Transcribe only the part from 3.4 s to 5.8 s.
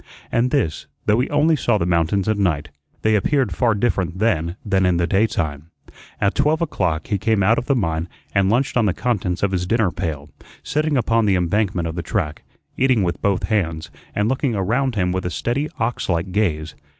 far different then than in the daytime.